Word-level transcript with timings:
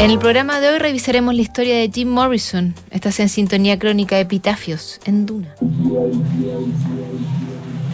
En 0.00 0.10
el 0.10 0.18
programa 0.18 0.60
de 0.60 0.70
hoy 0.70 0.78
revisaremos 0.78 1.34
la 1.34 1.42
historia 1.42 1.76
de 1.76 1.90
Jim 1.92 2.08
Morrison. 2.08 2.74
Estás 2.90 3.20
en 3.20 3.28
sintonía 3.28 3.78
crónica 3.78 4.18
Epitafios 4.18 5.00
en 5.04 5.26
Duna. 5.26 5.54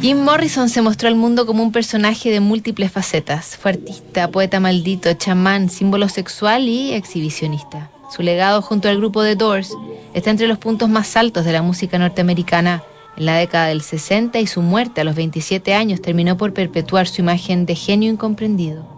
Jim 0.00 0.18
Morrison 0.18 0.68
se 0.68 0.80
mostró 0.80 1.08
al 1.08 1.16
mundo 1.16 1.44
como 1.44 1.62
un 1.62 1.72
personaje 1.72 2.30
de 2.30 2.40
múltiples 2.40 2.92
facetas. 2.92 3.56
Fue 3.56 3.72
artista, 3.72 4.30
poeta 4.30 4.60
maldito, 4.60 5.12
chamán, 5.14 5.68
símbolo 5.68 6.08
sexual 6.08 6.68
y 6.68 6.92
exhibicionista. 6.94 7.90
Su 8.14 8.22
legado 8.22 8.62
junto 8.62 8.88
al 8.88 8.96
grupo 8.96 9.22
The 9.22 9.36
Doors 9.36 9.74
está 10.14 10.30
entre 10.30 10.48
los 10.48 10.58
puntos 10.58 10.88
más 10.88 11.16
altos 11.16 11.44
de 11.44 11.52
la 11.52 11.62
música 11.62 11.98
norteamericana. 11.98 12.82
En 13.16 13.26
la 13.26 13.36
década 13.36 13.66
del 13.66 13.82
60 13.82 14.38
y 14.38 14.46
su 14.46 14.62
muerte 14.62 15.00
a 15.00 15.04
los 15.04 15.16
27 15.16 15.74
años 15.74 16.00
terminó 16.00 16.36
por 16.36 16.54
perpetuar 16.54 17.08
su 17.08 17.20
imagen 17.20 17.66
de 17.66 17.74
genio 17.74 18.10
incomprendido. 18.10 18.97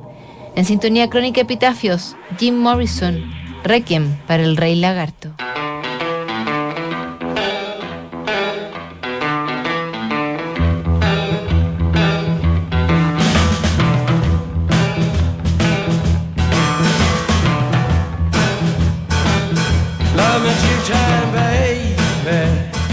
En 0.56 0.64
sintonía 0.64 1.08
crónica 1.08 1.40
epitafios, 1.40 2.16
Jim 2.38 2.56
Morrison, 2.56 3.22
Requiem 3.62 4.16
para 4.26 4.42
el 4.42 4.56
Rey 4.56 4.74
Lagarto. 4.76 5.34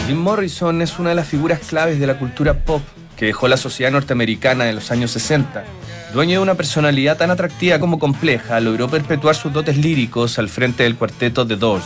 Jim 0.05 0.17
Morrison 0.17 0.81
es 0.81 0.99
una 0.99 1.09
de 1.09 1.15
las 1.15 1.27
figuras 1.27 1.59
claves 1.67 1.99
de 1.99 2.07
la 2.07 2.17
cultura 2.17 2.53
pop 2.63 2.81
que 3.17 3.25
dejó 3.25 3.47
la 3.47 3.57
sociedad 3.57 3.91
norteamericana 3.91 4.69
en 4.69 4.75
los 4.75 4.91
años 4.91 5.11
60. 5.11 5.65
Dueño 6.13 6.33
de 6.33 6.43
una 6.43 6.55
personalidad 6.55 7.17
tan 7.17 7.31
atractiva 7.31 7.79
como 7.79 7.99
compleja, 7.99 8.61
logró 8.61 8.87
perpetuar 8.87 9.35
sus 9.35 9.51
dotes 9.51 9.77
líricos 9.77 10.39
al 10.39 10.47
frente 10.47 10.83
del 10.83 10.95
cuarteto 10.95 11.45
The 11.45 11.57
Doors, 11.57 11.85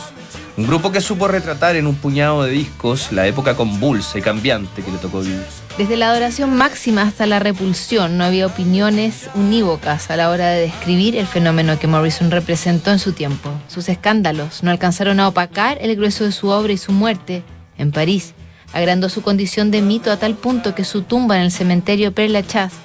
un 0.56 0.66
grupo 0.66 0.92
que 0.92 1.00
supo 1.00 1.26
retratar 1.28 1.76
en 1.76 1.86
un 1.86 1.96
puñado 1.96 2.44
de 2.44 2.52
discos 2.52 3.10
la 3.10 3.26
época 3.26 3.56
convulsa 3.56 4.18
y 4.18 4.22
cambiante 4.22 4.82
que 4.82 4.92
le 4.92 4.98
tocó 4.98 5.20
vivir. 5.20 5.42
Desde 5.78 5.96
la 5.96 6.10
adoración 6.10 6.54
máxima 6.54 7.02
hasta 7.02 7.26
la 7.26 7.38
repulsión, 7.38 8.18
no 8.18 8.24
había 8.24 8.46
opiniones 8.46 9.30
unívocas 9.34 10.10
a 10.10 10.16
la 10.16 10.28
hora 10.28 10.50
de 10.50 10.60
describir 10.60 11.16
el 11.16 11.26
fenómeno 11.26 11.78
que 11.78 11.86
Morrison 11.86 12.30
representó 12.30 12.90
en 12.92 12.98
su 12.98 13.12
tiempo. 13.12 13.50
Sus 13.68 13.88
escándalos 13.88 14.62
no 14.62 14.70
alcanzaron 14.70 15.18
a 15.18 15.28
opacar 15.28 15.78
el 15.80 15.96
grueso 15.96 16.24
de 16.24 16.32
su 16.32 16.48
obra 16.48 16.74
y 16.74 16.78
su 16.78 16.92
muerte 16.92 17.42
en 17.78 17.90
París, 17.90 18.34
agrandó 18.72 19.08
su 19.08 19.22
condición 19.22 19.70
de 19.70 19.82
mito 19.82 20.10
a 20.10 20.16
tal 20.16 20.34
punto 20.34 20.74
que 20.74 20.84
su 20.84 21.02
tumba 21.02 21.36
en 21.36 21.42
el 21.42 21.50
cementerio 21.50 22.12
Lachaise 22.16 22.76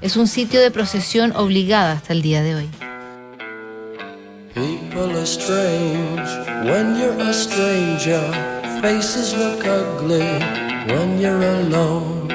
es 0.00 0.16
un 0.16 0.26
sitio 0.26 0.60
de 0.60 0.70
procesión 0.70 1.32
obligada 1.36 1.92
hasta 1.92 2.12
el 2.12 2.22
día 2.22 2.42
de 2.42 2.54
hoy. 2.56 2.68
People 4.54 5.16
are 5.16 5.24
strange 5.24 6.28
when 6.64 6.96
you're 6.98 7.18
a 7.22 7.32
stranger. 7.32 8.20
Faces 8.82 9.34
look 9.34 9.64
ugly 9.64 10.20
when 10.88 11.18
you're 11.18 11.42
alone. 11.42 12.28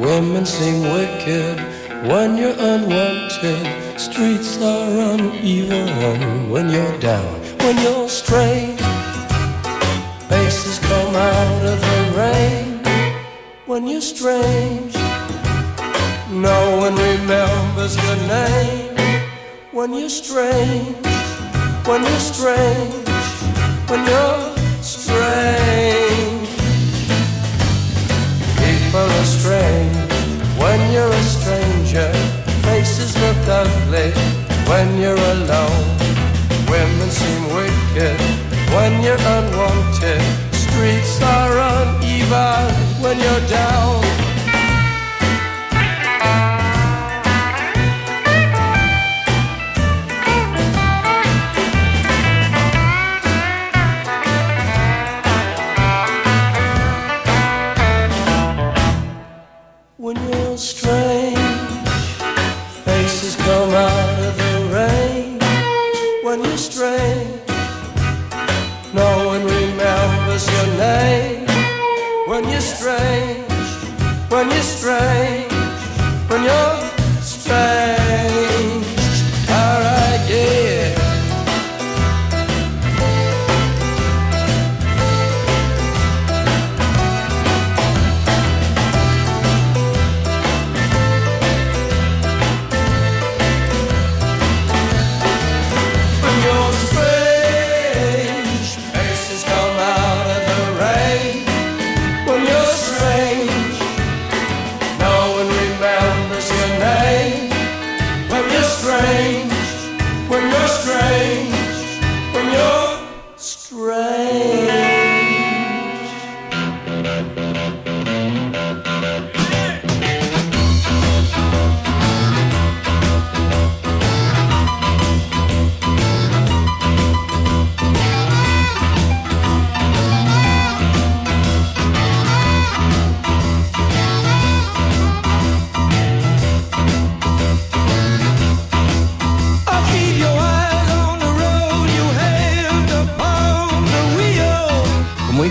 Women 0.00 0.44
seem 0.44 0.82
wicked 0.82 1.60
when 2.08 2.36
you're 2.36 2.58
unwanted. 2.58 3.68
Streets 3.96 4.60
are 4.60 5.14
uneven 5.14 6.50
when 6.50 6.70
you're 6.70 6.98
down. 6.98 7.40
When 7.60 7.78
you're 7.78 8.08
strange, 8.08 8.80
faces 10.28 10.80
come 10.80 11.14
out 11.14 11.64
of 11.64 11.80
the 11.80 12.03
rain. 12.14 12.80
When 13.66 13.86
you're 13.86 14.00
strange, 14.00 14.94
no 16.30 16.60
one 16.84 16.96
remembers 16.96 17.94
your 18.04 18.16
name. 18.28 18.96
When 19.72 19.92
you're 19.94 20.08
strange 20.08 21.04
when 21.86 22.02
you're 22.02 22.18
strange, 22.18 23.08
when 23.88 24.06
you're 24.06 24.56
strange. 24.80 26.48
People 28.56 29.06
are 29.18 29.24
strange 29.24 29.96
when 30.58 30.92
you're 30.92 31.12
a 31.12 31.22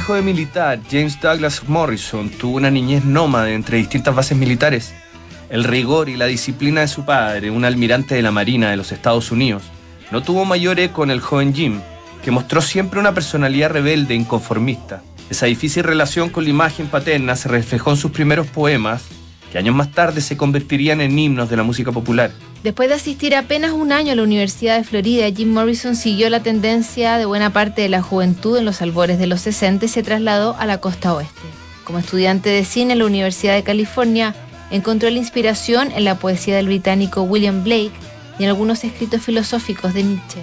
hijo 0.04 0.16
de 0.16 0.22
militar, 0.22 0.82
James 0.92 1.18
Douglas 1.22 1.64
Morrison 1.66 2.30
tuvo 2.30 2.58
una 2.58 2.70
niñez 2.70 3.06
nómade 3.06 3.54
entre 3.54 3.78
distintas 3.78 4.14
bases 4.14 4.38
militares. 4.38 4.94
El 5.50 5.64
rigor 5.64 6.10
y 6.10 6.18
la 6.18 6.26
disciplina 6.26 6.82
de 6.82 6.90
su 6.90 7.06
padre, 7.06 7.50
un 7.50 7.64
almirante 7.64 8.14
de 8.14 8.22
la 8.22 8.30
Marina 8.30 8.70
de 8.70 8.76
los 8.76 8.92
Estados 8.92 9.32
Unidos, 9.32 9.64
no 10.12 10.22
tuvo 10.22 10.44
mayor 10.44 10.78
eco 10.82 11.06
en 11.06 11.12
el 11.12 11.22
joven 11.22 11.54
Jim, 11.54 11.80
que 12.22 12.32
mostró 12.32 12.62
siempre 12.62 13.00
una 13.00 13.14
personalidad 13.14 13.72
rebelde 13.72 14.14
e 14.14 14.18
inconformista. 14.18 15.02
Esa 15.30 15.46
difícil 15.46 15.86
relación 15.86 16.28
con 16.28 16.44
la 16.44 16.50
imagen 16.50 16.88
paterna 16.88 17.38
se 17.38 17.48
reflejó 17.48 17.92
en 17.92 17.98
sus 17.98 18.12
primeros 18.12 18.48
poemas, 18.48 19.06
que 19.54 19.58
años 19.58 19.74
más 19.74 19.92
tarde 19.92 20.20
se 20.20 20.36
convertirían 20.36 21.00
en 21.00 21.18
himnos 21.18 21.50
de 21.50 21.56
la 21.56 21.64
música 21.64 21.94
popular. 21.94 22.32
Después 22.64 22.88
de 22.88 22.96
asistir 22.96 23.36
apenas 23.36 23.74
un 23.74 23.92
año 23.92 24.14
a 24.14 24.16
la 24.16 24.24
Universidad 24.24 24.78
de 24.78 24.86
Florida, 24.86 25.30
Jim 25.36 25.52
Morrison 25.52 25.98
siguió 25.98 26.30
la 26.30 26.44
tendencia 26.44 27.18
de 27.18 27.26
buena 27.26 27.52
parte 27.52 27.82
de 27.82 27.90
la 27.90 28.02
juventud 28.02 28.58
en 28.58 28.64
los 28.64 28.82
albores 28.82 29.20
de 29.20 29.28
los 29.28 29.42
60 29.42 29.84
y 29.84 29.90
se 29.90 30.02
trasladó 30.02 30.56
a 30.58 30.66
la 30.66 30.78
costa 30.78 31.14
oeste. 31.14 31.42
Como 31.84 32.00
estudiante 32.00 32.50
de 32.50 32.64
cine 32.64 32.94
en 32.94 33.00
la 33.00 33.06
Universidad 33.06 33.56
de 33.56 33.64
California, 33.64 34.34
encontró 34.72 35.10
la 35.10 35.18
inspiración 35.18 35.92
en 35.92 36.06
la 36.06 36.16
poesía 36.16 36.56
del 36.56 36.68
británico 36.68 37.24
William 37.24 37.66
Blake 37.66 37.92
y 38.40 38.44
en 38.44 38.50
algunos 38.50 38.86
escritos 38.86 39.22
filosóficos 39.22 39.94
de 39.94 40.04
Nietzsche. 40.04 40.40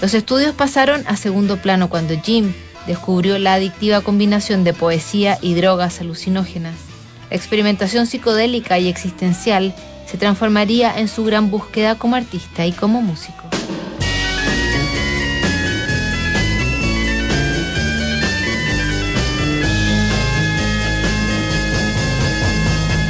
Los 0.00 0.14
estudios 0.14 0.54
pasaron 0.54 1.04
a 1.06 1.16
segundo 1.16 1.58
plano 1.58 1.90
cuando 1.90 2.18
Jim 2.18 2.54
descubrió 2.86 3.38
la 3.38 3.52
adictiva 3.52 4.00
combinación 4.00 4.64
de 4.64 4.72
poesía 4.72 5.36
y 5.42 5.52
drogas 5.52 6.00
alucinógenas. 6.00 6.76
Experimentación 7.28 8.06
psicodélica 8.06 8.78
y 8.78 8.88
existencial 8.88 9.74
se 10.10 10.18
transformaría 10.18 10.98
en 10.98 11.06
su 11.06 11.24
gran 11.24 11.50
búsqueda 11.50 11.94
como 11.94 12.16
artista 12.16 12.66
y 12.66 12.72
como 12.72 13.00
músico. 13.00 13.44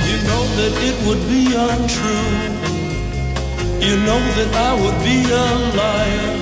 You 0.07 0.19
know 0.27 0.45
that 0.59 0.75
it 0.85 0.97
would 1.07 1.23
be 1.27 1.57
untrue. 1.57 2.61
You 3.81 3.97
know 4.05 4.21
that 4.37 4.55
I 4.55 4.75
would 4.75 4.99
be 5.03 5.25
a 5.25 5.47
liar 5.81 6.37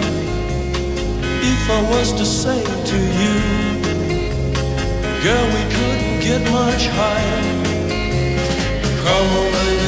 if 1.41 1.71
I 1.71 1.83
was 1.93 2.13
to 2.15 2.25
say 2.27 2.65
to 2.91 2.97
you, 3.21 3.35
Girl, 5.23 5.47
we 5.55 5.63
couldn't 5.75 6.21
get 6.21 6.41
much 6.51 6.89
higher. 6.89 7.43
Come 9.05 9.29
on, 9.39 9.53
baby, 9.53 9.88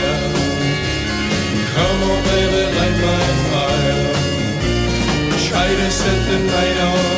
Baby, 2.27 2.61
light 2.77 2.97
my 3.05 3.25
fire. 3.49 4.03
Try 5.47 5.67
to 5.79 5.91
set 5.91 6.19
the 6.29 6.39
night 6.39 6.77
on 6.89 7.10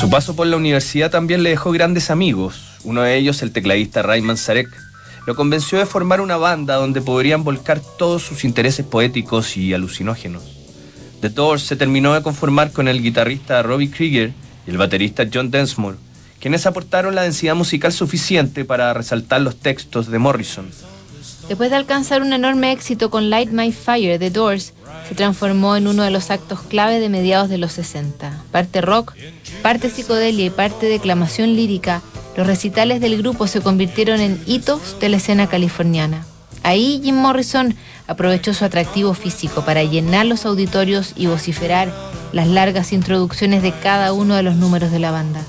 Su 0.00 0.08
paso 0.08 0.34
por 0.34 0.46
la 0.46 0.56
universidad 0.56 1.10
también 1.10 1.42
le 1.42 1.50
dejó 1.50 1.72
grandes 1.72 2.08
amigos. 2.10 2.78
Uno 2.84 3.02
de 3.02 3.18
ellos, 3.18 3.42
el 3.42 3.52
tecladista 3.52 4.00
Rayman 4.00 4.38
Sarek, 4.38 4.70
lo 5.26 5.36
convenció 5.36 5.76
de 5.76 5.84
formar 5.84 6.22
una 6.22 6.38
banda 6.38 6.76
donde 6.76 7.02
podrían 7.02 7.44
volcar 7.44 7.82
todos 7.98 8.22
sus 8.22 8.44
intereses 8.44 8.86
poéticos 8.86 9.58
y 9.58 9.74
alucinógenos. 9.74 10.42
The 11.20 11.28
Doors 11.28 11.64
se 11.64 11.76
terminó 11.76 12.14
de 12.14 12.22
conformar 12.22 12.72
con 12.72 12.88
el 12.88 13.02
guitarrista 13.02 13.62
Robbie 13.62 13.90
Krieger 13.90 14.32
y 14.66 14.70
el 14.70 14.78
baterista 14.78 15.28
John 15.30 15.50
Densmore, 15.50 15.98
quienes 16.40 16.64
aportaron 16.64 17.14
la 17.14 17.24
densidad 17.24 17.54
musical 17.54 17.92
suficiente 17.92 18.64
para 18.64 18.94
resaltar 18.94 19.42
los 19.42 19.56
textos 19.56 20.10
de 20.10 20.18
Morrison. 20.18 20.70
Después 21.50 21.68
de 21.70 21.76
alcanzar 21.78 22.22
un 22.22 22.32
enorme 22.32 22.70
éxito 22.70 23.10
con 23.10 23.28
Light 23.28 23.50
My 23.50 23.72
Fire, 23.72 24.20
The 24.20 24.30
Doors 24.30 24.72
se 25.08 25.16
transformó 25.16 25.74
en 25.74 25.88
uno 25.88 26.04
de 26.04 26.12
los 26.12 26.30
actos 26.30 26.60
clave 26.60 27.00
de 27.00 27.08
mediados 27.08 27.48
de 27.48 27.58
los 27.58 27.72
60. 27.72 28.44
Parte 28.52 28.80
rock, 28.80 29.14
parte 29.60 29.90
psicodelia 29.90 30.46
y 30.46 30.50
parte 30.50 30.86
declamación 30.86 31.56
lírica, 31.56 32.02
los 32.36 32.46
recitales 32.46 33.00
del 33.00 33.18
grupo 33.18 33.48
se 33.48 33.60
convirtieron 33.60 34.20
en 34.20 34.40
hitos 34.46 35.00
de 35.00 35.08
la 35.08 35.16
escena 35.16 35.48
californiana. 35.48 36.24
Ahí 36.62 37.00
Jim 37.02 37.16
Morrison 37.16 37.74
aprovechó 38.06 38.54
su 38.54 38.64
atractivo 38.64 39.12
físico 39.14 39.64
para 39.64 39.82
llenar 39.82 40.26
los 40.26 40.46
auditorios 40.46 41.14
y 41.16 41.26
vociferar 41.26 41.92
las 42.30 42.46
largas 42.46 42.92
introducciones 42.92 43.64
de 43.64 43.72
cada 43.72 44.12
uno 44.12 44.36
de 44.36 44.44
los 44.44 44.54
números 44.54 44.92
de 44.92 45.00
la 45.00 45.10
banda. 45.10 45.42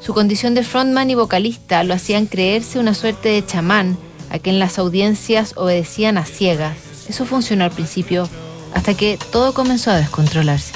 Su 0.00 0.14
condición 0.14 0.54
de 0.54 0.62
frontman 0.62 1.10
y 1.10 1.16
vocalista 1.16 1.82
lo 1.82 1.94
hacían 1.94 2.26
creerse 2.26 2.78
una 2.78 2.94
suerte 2.94 3.30
de 3.30 3.44
chamán 3.44 3.98
a 4.30 4.38
quien 4.38 4.58
las 4.58 4.78
audiencias 4.78 5.54
obedecían 5.56 6.18
a 6.18 6.24
ciegas. 6.24 6.76
Eso 7.08 7.24
funcionó 7.24 7.64
al 7.64 7.70
principio, 7.70 8.28
hasta 8.74 8.94
que 8.94 9.18
todo 9.32 9.54
comenzó 9.54 9.90
a 9.90 9.96
descontrolarse. 9.96 10.72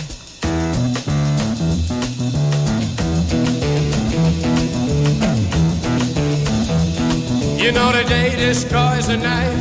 You 7.58 7.70
know 7.70 7.92
the 7.92 8.04
day 8.08 8.34
destroys 8.34 9.06
the 9.06 9.16
night, 9.16 9.56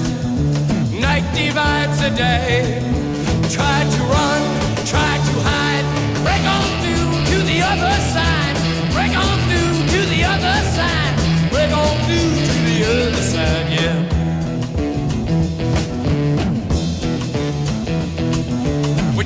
night 0.99 1.23
divides 1.35 1.99
the 2.01 2.09
day. 2.09 2.81
Try 3.49 3.83
to 3.83 4.03
run, 4.09 4.41
try 4.85 5.19
to 5.27 5.33
hide, 5.43 5.85
break 6.23 6.43
on 6.43 6.65
through 6.81 7.11
to 7.31 7.43
the 7.45 7.61
other 7.61 7.93
side, 8.11 8.30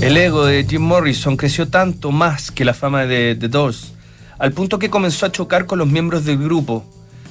El 0.00 0.16
ego 0.16 0.46
de 0.46 0.64
Jim 0.64 0.80
Morrison 0.80 1.36
creció 1.36 1.68
tanto 1.68 2.10
más 2.10 2.50
que 2.50 2.64
la 2.64 2.72
fama 2.72 3.04
de 3.04 3.36
The 3.38 3.48
Doors, 3.48 3.92
al 4.38 4.52
punto 4.52 4.78
que 4.78 4.88
comenzó 4.88 5.26
a 5.26 5.32
chocar 5.32 5.66
con 5.66 5.78
los 5.78 5.88
miembros 5.88 6.24
del 6.24 6.38
grupo. 6.38 6.86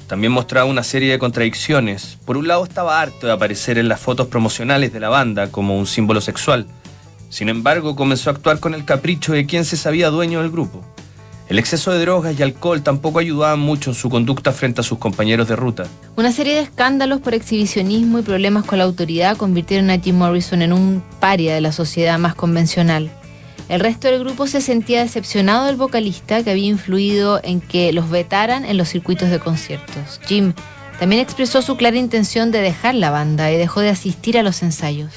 También 0.06 0.32
mostraba 0.32 0.70
una 0.70 0.84
serie 0.84 1.10
de 1.10 1.18
contradicciones. 1.18 2.16
Por 2.24 2.36
un 2.36 2.46
lado 2.46 2.62
estaba 2.62 3.00
harto 3.00 3.26
de 3.26 3.32
aparecer 3.32 3.76
en 3.76 3.88
las 3.88 3.98
fotos 3.98 4.28
promocionales 4.28 4.92
de 4.92 5.00
la 5.00 5.08
banda 5.08 5.50
como 5.50 5.76
un 5.76 5.88
símbolo 5.88 6.20
sexual. 6.20 6.68
Sin 7.28 7.48
embargo, 7.48 7.96
comenzó 7.96 8.30
a 8.30 8.34
actuar 8.34 8.60
con 8.60 8.74
el 8.74 8.84
capricho 8.84 9.32
de 9.32 9.46
quien 9.46 9.64
se 9.64 9.76
sabía 9.76 10.10
dueño 10.10 10.40
del 10.40 10.52
grupo. 10.52 10.84
El 11.50 11.58
exceso 11.58 11.90
de 11.90 11.98
drogas 11.98 12.38
y 12.38 12.44
alcohol 12.44 12.80
tampoco 12.80 13.18
ayudaban 13.18 13.58
mucho 13.58 13.90
en 13.90 13.94
su 13.96 14.08
conducta 14.08 14.52
frente 14.52 14.82
a 14.82 14.84
sus 14.84 14.98
compañeros 14.98 15.48
de 15.48 15.56
ruta. 15.56 15.88
Una 16.14 16.30
serie 16.30 16.54
de 16.54 16.60
escándalos 16.60 17.20
por 17.20 17.34
exhibicionismo 17.34 18.20
y 18.20 18.22
problemas 18.22 18.64
con 18.64 18.78
la 18.78 18.84
autoridad 18.84 19.36
convirtieron 19.36 19.90
a 19.90 19.98
Jim 19.98 20.16
Morrison 20.16 20.62
en 20.62 20.72
un 20.72 21.02
paria 21.18 21.52
de 21.52 21.60
la 21.60 21.72
sociedad 21.72 22.20
más 22.20 22.36
convencional. 22.36 23.10
El 23.68 23.80
resto 23.80 24.06
del 24.06 24.20
grupo 24.20 24.46
se 24.46 24.60
sentía 24.60 25.00
decepcionado 25.00 25.66
del 25.66 25.74
vocalista 25.74 26.44
que 26.44 26.52
había 26.52 26.68
influido 26.68 27.40
en 27.42 27.60
que 27.60 27.92
los 27.92 28.10
vetaran 28.10 28.64
en 28.64 28.76
los 28.76 28.88
circuitos 28.88 29.28
de 29.28 29.40
conciertos. 29.40 30.20
Jim 30.28 30.52
también 31.00 31.20
expresó 31.20 31.62
su 31.62 31.76
clara 31.76 31.96
intención 31.96 32.52
de 32.52 32.60
dejar 32.60 32.94
la 32.94 33.10
banda 33.10 33.50
y 33.50 33.56
dejó 33.56 33.80
de 33.80 33.88
asistir 33.88 34.38
a 34.38 34.44
los 34.44 34.62
ensayos. 34.62 35.14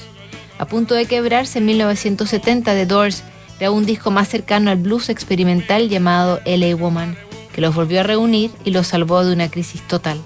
A 0.58 0.66
punto 0.66 0.96
de 0.96 1.06
quebrarse 1.06 1.60
en 1.60 1.66
1970, 1.66 2.72
The 2.72 2.86
Doors 2.86 3.22
grabó 3.58 3.76
un 3.76 3.86
disco 3.86 4.10
más 4.10 4.28
cercano 4.28 4.70
al 4.70 4.78
blues 4.78 5.08
experimental 5.08 5.88
llamado 5.88 6.40
LA 6.44 6.74
Woman, 6.76 7.16
que 7.52 7.60
los 7.60 7.74
volvió 7.74 8.00
a 8.00 8.04
reunir 8.04 8.50
y 8.64 8.70
los 8.70 8.88
salvó 8.88 9.24
de 9.24 9.32
una 9.32 9.50
crisis 9.50 9.82
total. 9.86 10.20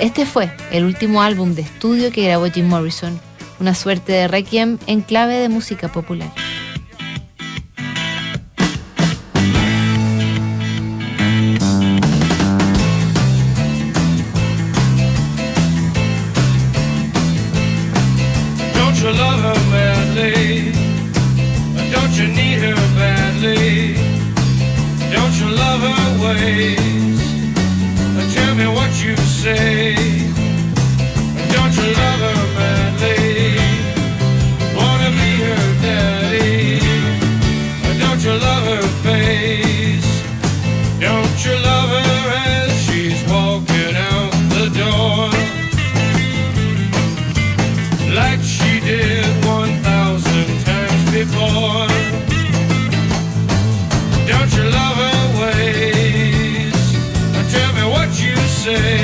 Este 0.00 0.24
fue 0.26 0.52
el 0.70 0.84
último 0.84 1.22
álbum 1.22 1.54
de 1.54 1.62
estudio 1.62 2.10
que 2.10 2.24
grabó 2.24 2.46
Jim 2.50 2.68
Morrison, 2.68 3.20
una 3.60 3.74
suerte 3.74 4.12
de 4.12 4.28
requiem 4.28 4.78
en 4.86 5.02
clave 5.02 5.34
de 5.38 5.48
música 5.48 5.88
popular. 5.92 6.32
Before. 51.24 51.86
Don't 54.26 54.52
you 54.56 54.64
love 54.78 54.96
her 55.04 55.20
ways? 55.40 56.74
Tell 57.52 57.72
me 57.74 57.84
what 57.94 58.08
you 58.20 58.34
say. 58.36 59.01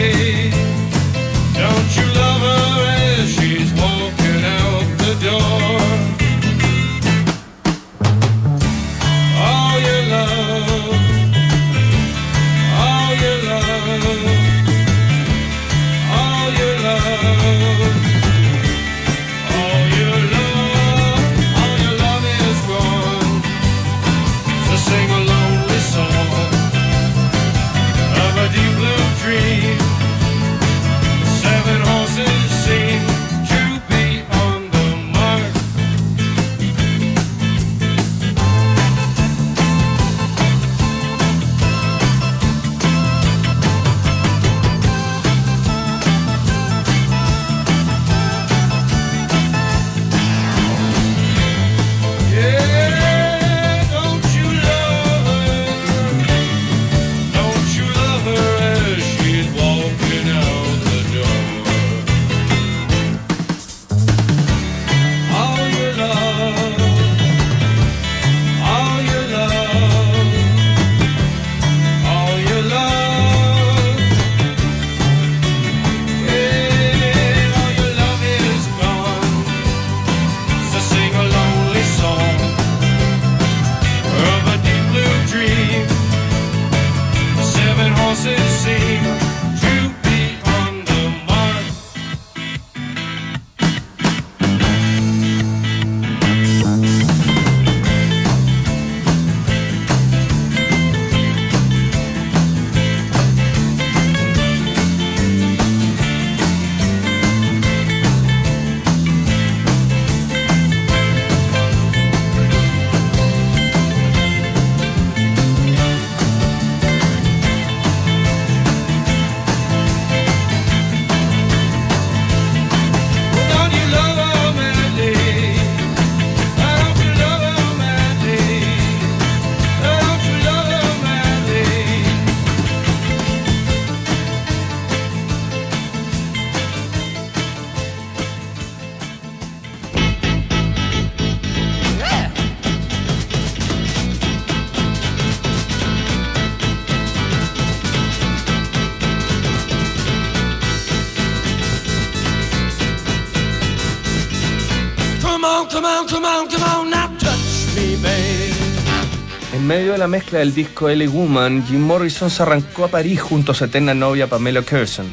En 159.53 159.67
medio 159.67 159.93
de 159.93 159.99
la 159.99 160.09
mezcla 160.09 160.41
del 160.41 160.53
disco 160.53 160.89
LA 160.89 161.09
Woman, 161.09 161.65
Jim 161.67 161.81
Morrison 161.81 162.29
se 162.29 162.43
arrancó 162.43 162.85
a 162.85 162.89
París 162.89 163.21
junto 163.21 163.53
a 163.53 163.55
su 163.55 163.65
eterna 163.65 163.95
novia 163.95 164.27
Pamela 164.27 164.63
Curson. 164.63 165.07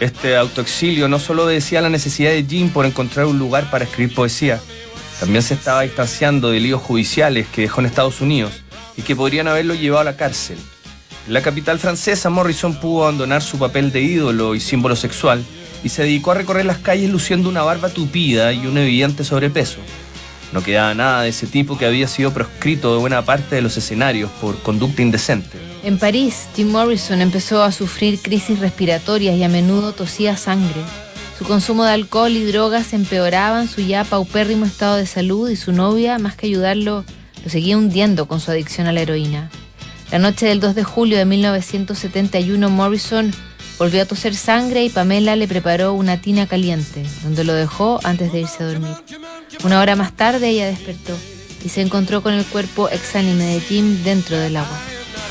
Este 0.00 0.36
autoexilio 0.36 1.08
no 1.08 1.18
solo 1.18 1.44
obedecía 1.44 1.80
a 1.80 1.82
la 1.82 1.90
necesidad 1.90 2.30
de 2.30 2.44
Jim 2.44 2.70
por 2.70 2.86
encontrar 2.86 3.26
un 3.26 3.38
lugar 3.38 3.70
para 3.70 3.84
escribir 3.84 4.14
poesía, 4.14 4.60
también 5.18 5.42
se 5.42 5.54
estaba 5.54 5.82
distanciando 5.82 6.50
de 6.50 6.60
líos 6.60 6.80
judiciales 6.80 7.46
que 7.48 7.62
dejó 7.62 7.80
en 7.80 7.86
Estados 7.86 8.22
Unidos 8.22 8.62
y 8.96 9.02
que 9.02 9.14
podrían 9.14 9.48
haberlo 9.48 9.74
llevado 9.74 10.00
a 10.00 10.04
la 10.04 10.16
cárcel. 10.16 10.56
En 11.26 11.34
la 11.34 11.42
capital 11.42 11.78
francesa, 11.78 12.30
Morrison 12.30 12.80
pudo 12.80 13.02
abandonar 13.02 13.42
su 13.42 13.58
papel 13.58 13.92
de 13.92 14.00
ídolo 14.00 14.54
y 14.54 14.60
símbolo 14.60 14.96
sexual 14.96 15.44
y 15.82 15.88
se 15.88 16.02
dedicó 16.02 16.32
a 16.32 16.34
recorrer 16.34 16.66
las 16.66 16.78
calles 16.78 17.10
luciendo 17.10 17.48
una 17.48 17.62
barba 17.62 17.88
tupida 17.88 18.52
y 18.52 18.66
un 18.66 18.78
evidente 18.78 19.24
sobrepeso. 19.24 19.78
No 20.52 20.62
quedaba 20.62 20.94
nada 20.94 21.22
de 21.22 21.28
ese 21.28 21.46
tipo 21.46 21.78
que 21.78 21.86
había 21.86 22.08
sido 22.08 22.32
proscrito 22.32 22.92
de 22.92 23.00
buena 23.00 23.24
parte 23.24 23.54
de 23.54 23.62
los 23.62 23.76
escenarios 23.76 24.30
por 24.40 24.58
conducta 24.62 25.02
indecente. 25.02 25.58
En 25.82 25.98
París, 25.98 26.48
Jim 26.56 26.70
Morrison 26.70 27.20
empezó 27.20 27.62
a 27.62 27.72
sufrir 27.72 28.20
crisis 28.20 28.58
respiratorias 28.58 29.36
y 29.36 29.44
a 29.44 29.48
menudo 29.48 29.92
tosía 29.92 30.36
sangre. 30.36 30.82
Su 31.38 31.44
consumo 31.44 31.84
de 31.84 31.92
alcohol 31.92 32.32
y 32.32 32.44
drogas 32.44 32.92
empeoraban 32.92 33.66
su 33.66 33.80
ya 33.80 34.04
paupérrimo 34.04 34.66
estado 34.66 34.96
de 34.96 35.06
salud 35.06 35.48
y 35.48 35.56
su 35.56 35.72
novia, 35.72 36.18
más 36.18 36.36
que 36.36 36.46
ayudarlo, 36.46 37.04
lo 37.42 37.50
seguía 37.50 37.78
hundiendo 37.78 38.28
con 38.28 38.40
su 38.40 38.50
adicción 38.50 38.86
a 38.88 38.92
la 38.92 39.00
heroína. 39.00 39.50
La 40.10 40.18
noche 40.18 40.46
del 40.46 40.60
2 40.60 40.74
de 40.74 40.84
julio 40.84 41.16
de 41.16 41.24
1971, 41.24 42.68
Morrison 42.68 43.32
volvió 43.80 44.02
a 44.02 44.04
toser 44.04 44.36
sangre 44.36 44.84
y 44.84 44.90
Pamela 44.90 45.36
le 45.36 45.48
preparó 45.48 45.94
una 45.94 46.20
tina 46.20 46.46
caliente, 46.46 47.02
donde 47.22 47.44
lo 47.44 47.54
dejó 47.54 47.98
antes 48.04 48.30
de 48.30 48.40
irse 48.40 48.62
a 48.62 48.66
dormir. 48.66 48.94
Una 49.64 49.80
hora 49.80 49.96
más 49.96 50.12
tarde 50.12 50.50
ella 50.50 50.66
despertó 50.66 51.16
y 51.64 51.70
se 51.70 51.80
encontró 51.80 52.22
con 52.22 52.34
el 52.34 52.44
cuerpo 52.44 52.90
exánime 52.90 53.54
de 53.54 53.60
Jim 53.60 54.04
dentro 54.04 54.38
del 54.38 54.58
agua. 54.58 54.78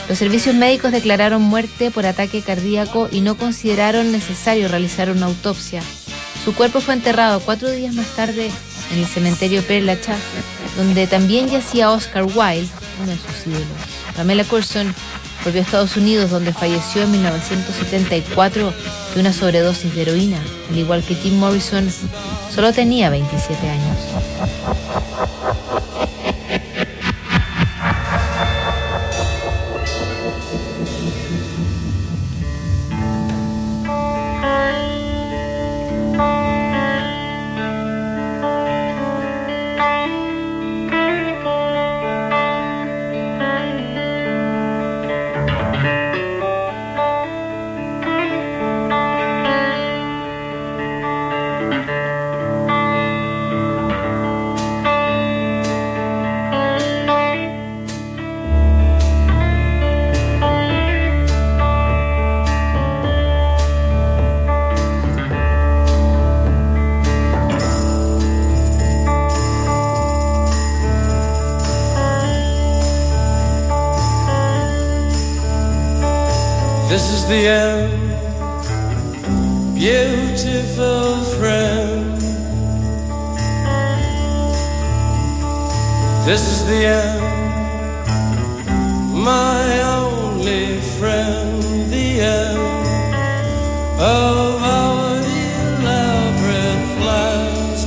Los 0.10 0.18
servicios 0.18 0.56
médicos 0.56 0.92
declararon 0.92 1.44
muerte 1.44 1.92
por 1.92 2.08
ataque 2.08 2.42
cardíaco 2.42 3.08
y 3.12 3.22
no 3.22 3.38
consideraron 3.38 4.12
necesario 4.12 4.68
realizar 4.68 5.12
una 5.12 5.28
autopsia. 5.28 5.84
Su 6.44 6.56
cuerpo 6.56 6.82
fue 6.82 6.96
enterrado 6.96 7.42
cuatro 7.42 7.70
días 7.70 7.94
más 7.94 8.08
tarde 8.16 8.50
en 8.92 8.98
el 8.98 9.06
cementerio 9.06 9.62
Père 9.62 9.86
Lachaise, 9.86 10.24
donde 10.76 11.06
también 11.06 11.50
yacía 11.50 11.92
Oscar 11.92 12.24
Wilde, 12.24 12.68
uno 13.00 13.12
de 13.12 13.18
sus 13.18 13.46
ídolos. 13.46 13.68
Pamela 14.16 14.44
Curson 14.44 14.96
volvió 15.44 15.62
a 15.62 15.64
Estados 15.64 15.98
Unidos, 15.98 16.32
donde 16.32 16.54
falleció 16.54 17.04
en 17.04 17.12
1974 17.12 18.74
de 19.16 19.20
una 19.20 19.34
sobredosis 19.34 19.94
de 19.96 20.02
heroína. 20.02 20.40
Al 20.70 20.78
igual 20.78 21.04
que 21.04 21.16
Tim 21.16 21.38
Morrison, 21.38 21.88
solo 22.54 22.74
tenía 22.74 23.10
27 23.10 23.70
años. 23.70 23.98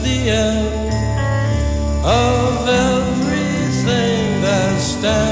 The 0.03 0.31
end 0.31 0.93
of 2.05 2.69
everything 2.69 4.41
that 4.43 4.81
stands, 4.81 5.32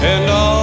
and 0.00 0.30
all 0.30 0.57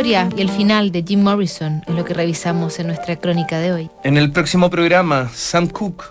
historia 0.00 0.30
y 0.34 0.40
el 0.40 0.48
final 0.48 0.92
de 0.92 1.04
Jim 1.06 1.22
Morrison 1.22 1.82
es 1.86 1.94
lo 1.94 2.06
que 2.06 2.14
revisamos 2.14 2.78
en 2.78 2.86
nuestra 2.86 3.16
crónica 3.16 3.58
de 3.58 3.72
hoy. 3.72 3.90
En 4.02 4.16
el 4.16 4.32
próximo 4.32 4.70
programa, 4.70 5.30
Sam 5.34 5.68
Cooke, 5.68 6.04